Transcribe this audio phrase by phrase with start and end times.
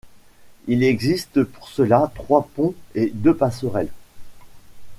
[0.65, 3.91] Il existe pour cela trois ponts et deux passerelles.